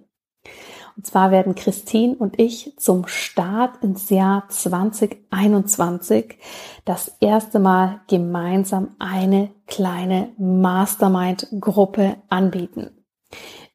Und 0.95 1.05
zwar 1.05 1.31
werden 1.31 1.53
Christine 1.53 2.15
und 2.15 2.39
ich 2.39 2.73
zum 2.77 3.07
Start 3.07 3.83
ins 3.83 4.09
Jahr 4.09 4.47
2021 4.47 6.37
das 6.85 7.17
erste 7.19 7.59
Mal 7.59 7.99
gemeinsam 8.07 8.95
eine 8.99 9.51
kleine 9.67 10.29
Mastermind-Gruppe 10.37 12.15
anbieten. 12.29 13.00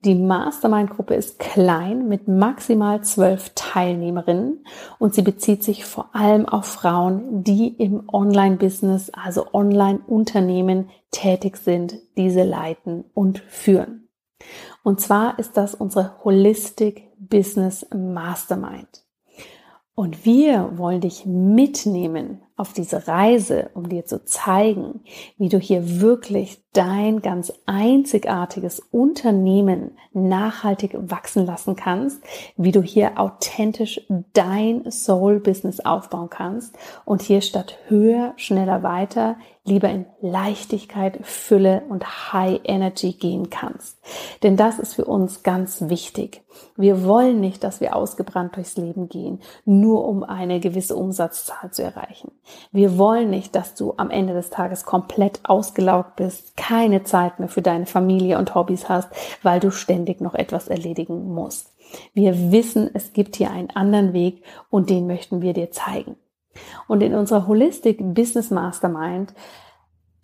Die 0.07 0.15
Mastermind-Gruppe 0.15 1.15
ist 1.15 1.41
klein 1.41 2.07
mit 2.07 2.29
maximal 2.29 3.03
zwölf 3.03 3.51
Teilnehmerinnen 3.57 4.65
und 5.01 5.17
sie 5.17 5.23
bezieht 5.23 5.65
sich 5.65 5.85
vor 5.85 6.15
allem 6.15 6.47
auf 6.49 6.65
Frauen, 6.65 7.43
die 7.43 7.67
im 7.67 8.09
Online-Business, 8.09 9.11
also 9.11 9.53
Online-Unternehmen 9.53 10.91
tätig 11.11 11.57
sind, 11.57 11.99
diese 12.17 12.45
leiten 12.45 13.05
und 13.15 13.41
führen. 13.41 14.09
Und 14.85 15.01
zwar 15.01 15.41
ist 15.41 15.57
das 15.57 15.75
unsere 15.75 16.23
Holistic 16.23 17.11
Business 17.19 17.85
Mastermind. 17.93 19.05
Und 19.97 20.25
wir 20.25 20.77
wollen 20.77 21.01
dich 21.01 21.27
mitnehmen 21.27 22.43
auf 22.55 22.73
diese 22.73 23.09
Reise, 23.09 23.71
um 23.75 23.89
dir 23.89 24.05
zu 24.05 24.25
zeigen, 24.25 25.01
wie 25.37 25.49
du 25.49 25.59
hier 25.59 26.01
wirklich 26.01 26.66
dein 26.77 27.23
ganz 27.23 27.53
einzigartiges 27.65 28.81
Unternehmen 28.91 29.97
nachhaltig 30.13 30.95
wachsen 30.95 31.47
lassen 31.47 31.75
kannst, 31.75 32.23
wie 32.57 32.73
du 32.73 32.83
hier 32.83 33.19
authentisch 33.19 34.03
dein 34.35 34.91
Soul-Business 34.91 35.81
aufbauen 35.81 36.29
kannst 36.29 36.77
und 37.07 37.23
hier 37.23 37.41
statt 37.41 37.79
höher, 37.89 38.35
schneller, 38.37 38.83
weiter 38.83 39.37
lieber 39.67 39.91
in 39.91 40.07
Leichtigkeit, 40.21 41.19
Fülle 41.23 41.83
und 41.89 42.33
High 42.33 42.61
Energy 42.65 43.13
gehen 43.13 43.51
kannst. 43.51 43.99
Denn 44.43 44.57
das 44.57 44.79
ist 44.79 44.95
für 44.95 45.05
uns 45.05 45.43
ganz 45.43 45.89
wichtig. 45.89 46.43
Wir 46.77 47.05
wollen 47.05 47.41
nicht, 47.41 47.65
dass 47.65 47.81
wir 47.81 47.97
ausgebrannt 47.97 48.57
durchs 48.57 48.77
Leben 48.77 49.09
gehen, 49.09 49.41
nur 49.65 50.07
um 50.07 50.23
eine 50.23 50.61
gewisse 50.61 50.97
Umsatzzahl 50.97 51.71
zu 51.73 51.83
erreichen. 51.83 52.31
Wir 52.73 52.97
wollen 52.97 53.29
nicht, 53.29 53.55
dass 53.55 53.75
du 53.75 53.95
am 53.97 54.11
Ende 54.11 54.33
des 54.33 54.51
Tages 54.51 54.85
komplett 54.85 55.41
ausgelaugt 55.43 56.17
bist, 56.17 56.57
keine 56.67 57.05
Zeit 57.05 57.39
mehr 57.39 57.49
für 57.49 57.63
deine 57.63 57.87
Familie 57.87 58.39
und 58.39 58.55
Hobbys 58.55 58.89
hast, 58.89 59.09
weil 59.43 59.61
du 59.61 59.71
ständig 59.71 60.21
noch 60.21 60.35
etwas 60.35 60.69
erledigen 60.69 61.33
musst. 61.33 61.73
Wir 62.13 62.51
wissen, 62.51 62.91
es 62.93 63.13
gibt 63.13 63.37
hier 63.37 63.51
einen 63.51 63.71
anderen 63.71 64.13
Weg 64.13 64.43
und 64.71 64.91
den 64.91 65.07
möchten 65.07 65.43
wir 65.43 65.53
dir 65.53 65.71
zeigen. 65.71 66.17
Und 66.89 67.03
in 67.03 67.15
unserer 67.15 67.47
Holistic 67.47 67.99
Business 68.01 68.51
Mastermind 68.51 69.35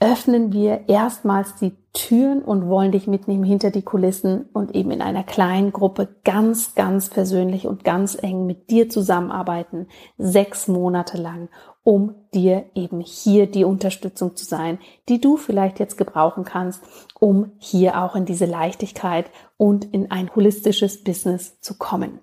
öffnen 0.03 0.53
wir 0.53 0.89
erstmals 0.89 1.55
die 1.55 1.77
Türen 1.93 2.43
und 2.43 2.67
wollen 2.67 2.91
dich 2.91 3.07
mitnehmen 3.07 3.45
hinter 3.45 3.71
die 3.71 3.83
Kulissen 3.83 4.47
und 4.53 4.75
eben 4.75 4.91
in 4.91 5.01
einer 5.01 5.23
kleinen 5.23 5.73
Gruppe 5.73 6.09
ganz, 6.25 6.75
ganz 6.75 7.09
persönlich 7.09 7.69
und 7.69 7.85
ganz 7.85 8.21
eng 8.21 8.45
mit 8.45 8.69
dir 8.69 8.89
zusammenarbeiten, 8.89 9.87
sechs 10.19 10.67
Monate 10.67 11.19
lang, 11.19 11.51
um 11.85 12.17
dir 12.35 12.65
eben 12.75 13.01
hier 13.01 13.47
die 13.47 13.63
Unterstützung 13.63 14.35
zu 14.35 14.45
sein, 14.45 14.81
die 15.09 15.21
du 15.21 15.37
vielleicht 15.37 15.79
jetzt 15.79 15.97
gebrauchen 15.97 16.43
kannst, 16.43 16.83
um 17.21 17.53
hier 17.59 18.03
auch 18.03 18.17
in 18.17 18.25
diese 18.25 18.47
Leichtigkeit 18.47 19.27
und 19.57 19.85
in 19.85 20.11
ein 20.11 20.35
holistisches 20.35 21.05
Business 21.05 21.61
zu 21.61 21.79
kommen. 21.79 22.19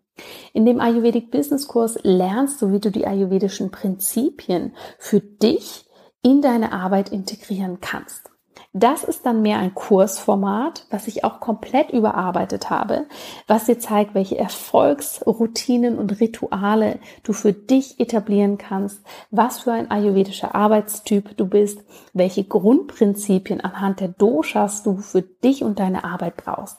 In 0.52 0.66
dem 0.66 0.80
Ayurvedic 0.80 1.30
Business 1.30 1.68
Kurs 1.68 1.98
lernst 2.02 2.60
du, 2.60 2.72
wie 2.72 2.80
du 2.80 2.90
die 2.90 3.06
ayurvedischen 3.06 3.70
Prinzipien 3.70 4.74
für 4.98 5.20
dich 5.20 5.86
in 6.22 6.42
deine 6.42 6.72
Arbeit 6.72 7.10
integrieren 7.10 7.80
kannst. 7.80 8.31
Das 8.74 9.04
ist 9.04 9.26
dann 9.26 9.42
mehr 9.42 9.58
ein 9.58 9.74
Kursformat, 9.74 10.86
was 10.88 11.06
ich 11.06 11.24
auch 11.24 11.40
komplett 11.40 11.90
überarbeitet 11.90 12.70
habe, 12.70 13.04
was 13.46 13.66
dir 13.66 13.78
zeigt, 13.78 14.14
welche 14.14 14.38
Erfolgsroutinen 14.38 15.98
und 15.98 16.20
Rituale 16.20 16.98
du 17.22 17.34
für 17.34 17.52
dich 17.52 18.00
etablieren 18.00 18.56
kannst, 18.56 19.02
was 19.30 19.60
für 19.60 19.72
ein 19.72 19.90
ayurvedischer 19.90 20.54
Arbeitstyp 20.54 21.36
du 21.36 21.44
bist, 21.44 21.84
welche 22.14 22.44
Grundprinzipien 22.44 23.60
anhand 23.60 24.00
der 24.00 24.08
Doshas 24.08 24.82
du 24.82 24.96
für 24.96 25.20
dich 25.20 25.62
und 25.62 25.78
deine 25.78 26.04
Arbeit 26.04 26.38
brauchst. 26.38 26.78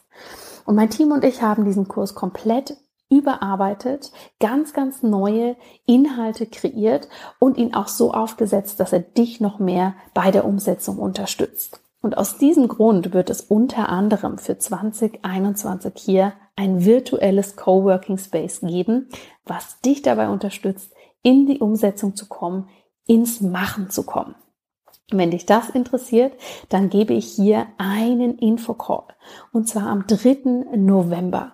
Und 0.66 0.74
mein 0.74 0.90
Team 0.90 1.12
und 1.12 1.24
ich 1.24 1.44
haben 1.44 1.64
diesen 1.64 1.88
Kurs 1.88 2.16
komplett 2.16 2.76
überarbeitet, 3.12 4.12
ganz, 4.40 4.74
ganz 4.74 5.04
neue 5.04 5.56
Inhalte 5.86 6.48
kreiert 6.48 7.08
und 7.38 7.58
ihn 7.58 7.76
auch 7.76 7.88
so 7.88 8.14
aufgesetzt, 8.14 8.80
dass 8.80 8.94
er 8.94 9.02
dich 9.02 9.40
noch 9.40 9.60
mehr 9.60 9.94
bei 10.16 10.32
der 10.32 10.46
Umsetzung 10.46 10.98
unterstützt. 10.98 11.83
Und 12.04 12.18
aus 12.18 12.38
diesem 12.38 12.68
Grund 12.68 13.14
wird 13.14 13.30
es 13.30 13.40
unter 13.40 13.88
anderem 13.88 14.38
für 14.38 14.58
2021 14.58 15.94
hier 15.96 16.34
ein 16.58 16.84
virtuelles 16.84 17.56
Coworking 17.56 18.18
Space 18.18 18.60
geben, 18.60 19.08
was 19.46 19.80
dich 19.80 20.02
dabei 20.02 20.28
unterstützt, 20.28 20.92
in 21.22 21.46
die 21.46 21.60
Umsetzung 21.60 22.18
zu 22.18 22.28
kommen, 22.28 22.68
ins 23.08 23.40
Machen 23.40 23.90
zu 23.90 24.04
kommen. 24.04 24.36
Wenn 25.12 25.32
dich 25.32 25.46
das 25.46 25.70
interessiert, 25.70 26.34
dann 26.68 26.90
gebe 26.90 27.14
ich 27.14 27.28
hier 27.28 27.68
einen 27.78 28.38
Infocall 28.38 29.08
und 29.54 29.70
zwar 29.70 29.88
am 29.88 30.06
3. 30.06 30.76
November. 30.76 31.54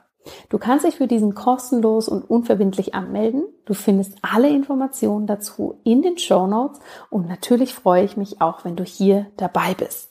Du 0.49 0.57
kannst 0.57 0.83
dich 0.83 0.95
für 0.95 1.07
diesen 1.07 1.35
kostenlos 1.35 2.09
und 2.09 2.27
unverbindlich 2.27 2.95
anmelden. 2.95 3.43
Du 3.65 3.75
findest 3.75 4.17
alle 4.23 4.49
Informationen 4.49 5.27
dazu 5.27 5.79
in 5.83 6.01
den 6.01 6.17
Show 6.17 6.47
Notes 6.47 6.79
und 7.11 7.27
natürlich 7.27 7.75
freue 7.75 8.03
ich 8.03 8.17
mich 8.17 8.41
auch, 8.41 8.65
wenn 8.65 8.75
du 8.75 8.83
hier 8.83 9.27
dabei 9.37 9.75
bist. 9.75 10.08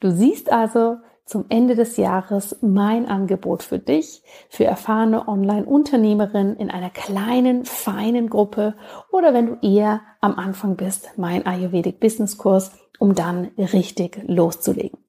Du 0.00 0.10
siehst 0.10 0.52
also 0.52 0.96
zum 1.24 1.46
Ende 1.48 1.74
des 1.74 1.96
Jahres 1.96 2.58
mein 2.60 3.08
Angebot 3.08 3.62
für 3.62 3.78
dich, 3.78 4.22
für 4.50 4.64
erfahrene 4.64 5.26
Online-Unternehmerinnen 5.26 6.56
in 6.56 6.70
einer 6.70 6.90
kleinen, 6.90 7.64
feinen 7.64 8.28
Gruppe 8.28 8.74
oder 9.10 9.32
wenn 9.32 9.46
du 9.46 9.58
eher 9.62 10.02
am 10.20 10.34
Anfang 10.36 10.76
bist, 10.76 11.12
mein 11.16 11.46
Ayurvedic 11.46 11.98
Business 11.98 12.36
Kurs, 12.36 12.72
um 12.98 13.14
dann 13.14 13.50
richtig 13.56 14.22
loszulegen. 14.26 15.03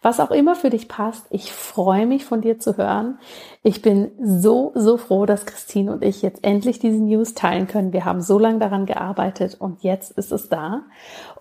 Was 0.00 0.20
auch 0.20 0.30
immer 0.30 0.54
für 0.54 0.70
dich 0.70 0.88
passt, 0.88 1.26
ich 1.30 1.52
freue 1.52 2.06
mich 2.06 2.24
von 2.24 2.40
dir 2.40 2.58
zu 2.58 2.76
hören. 2.76 3.18
Ich 3.62 3.82
bin 3.82 4.10
so, 4.22 4.72
so 4.74 4.96
froh, 4.96 5.26
dass 5.26 5.44
Christine 5.44 5.92
und 5.92 6.02
ich 6.02 6.22
jetzt 6.22 6.44
endlich 6.44 6.78
diese 6.78 7.02
News 7.02 7.34
teilen 7.34 7.66
können. 7.66 7.92
Wir 7.92 8.04
haben 8.04 8.22
so 8.22 8.38
lange 8.38 8.60
daran 8.60 8.86
gearbeitet 8.86 9.56
und 9.58 9.82
jetzt 9.82 10.12
ist 10.12 10.32
es 10.32 10.48
da. 10.48 10.82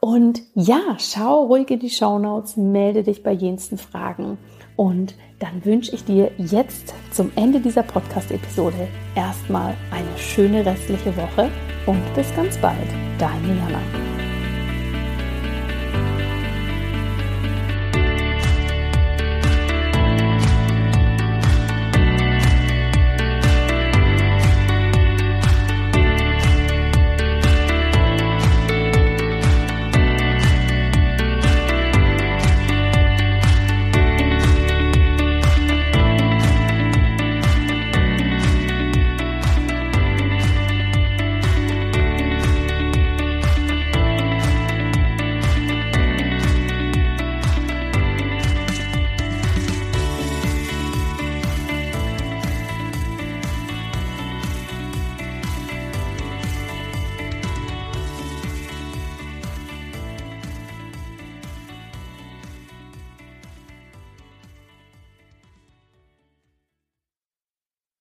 Und 0.02 0.42
ja, 0.56 0.98
schau 0.98 1.46
ruhig 1.46 1.70
in 1.70 1.80
die 1.80 1.90
Show 1.90 2.20
Notes, 2.20 2.58
melde 2.58 3.04
dich 3.04 3.24
bei 3.24 3.32
jensten 3.32 3.78
Fragen 3.78 4.38
und 4.76 5.16
dann 5.40 5.64
wünsche 5.66 5.94
ich 5.94 6.04
dir 6.04 6.32
jetzt 6.38 6.94
zum 7.12 7.32
Ende 7.36 7.60
dieser 7.60 7.84
Podcast-Episode 7.84 8.88
erstmal 9.16 9.76
eine 9.92 10.18
schöne 10.18 10.66
restliche 10.66 11.16
Woche 11.16 11.50
und 11.86 12.02
bis 12.16 12.34
ganz 12.36 12.58
bald. 12.58 12.88
Deine 13.20 13.48
Jana. 13.48 14.17